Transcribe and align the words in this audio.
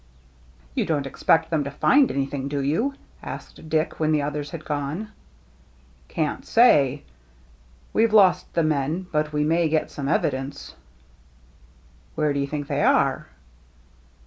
*'You 0.73 0.83
don't 0.83 1.05
expect 1.05 1.51
them 1.51 1.63
to 1.63 1.69
find 1.69 2.09
anything, 2.09 2.47
do 2.47 2.59
you?" 2.61 2.95
asked 3.21 3.69
Dick, 3.69 3.99
when 3.99 4.11
the 4.11 4.23
others 4.23 4.49
had 4.49 4.65
gone. 4.65 5.09
"Can't 6.07 6.43
say. 6.43 7.03
WeVe 7.93 8.11
lost 8.11 8.51
the 8.55 8.63
men, 8.63 9.05
but 9.11 9.31
we 9.31 9.43
may 9.43 9.69
get 9.69 9.91
some 9.91 10.07
evidence."" 10.07 10.73
Where 12.15 12.33
do 12.33 12.39
you 12.39 12.47
think 12.47 12.65
they 12.65 12.81
are 12.81 13.27